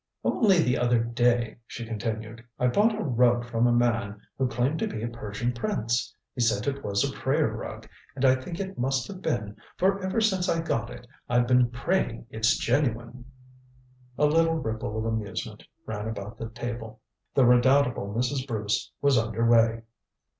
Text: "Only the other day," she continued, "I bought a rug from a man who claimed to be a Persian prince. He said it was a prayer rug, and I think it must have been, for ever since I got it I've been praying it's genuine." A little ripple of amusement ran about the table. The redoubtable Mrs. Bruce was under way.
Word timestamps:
"Only 0.23 0.57
the 0.59 0.79
other 0.79 0.97
day," 1.03 1.57
she 1.67 1.85
continued, 1.85 2.43
"I 2.57 2.65
bought 2.69 2.99
a 2.99 3.03
rug 3.03 3.45
from 3.45 3.67
a 3.67 3.71
man 3.71 4.19
who 4.35 4.47
claimed 4.47 4.79
to 4.79 4.87
be 4.87 5.03
a 5.03 5.07
Persian 5.07 5.51
prince. 5.53 6.15
He 6.33 6.41
said 6.41 6.65
it 6.65 6.83
was 6.83 7.03
a 7.07 7.13
prayer 7.13 7.49
rug, 7.49 7.87
and 8.15 8.25
I 8.25 8.33
think 8.33 8.59
it 8.59 8.79
must 8.79 9.07
have 9.09 9.21
been, 9.21 9.55
for 9.77 10.03
ever 10.03 10.19
since 10.19 10.49
I 10.49 10.59
got 10.61 10.89
it 10.89 11.05
I've 11.29 11.45
been 11.45 11.69
praying 11.69 12.25
it's 12.31 12.57
genuine." 12.57 13.25
A 14.17 14.25
little 14.25 14.55
ripple 14.55 14.97
of 14.97 15.05
amusement 15.05 15.65
ran 15.85 16.07
about 16.07 16.35
the 16.39 16.49
table. 16.49 17.01
The 17.35 17.45
redoubtable 17.45 18.11
Mrs. 18.11 18.47
Bruce 18.47 18.91
was 19.03 19.19
under 19.19 19.47
way. 19.47 19.83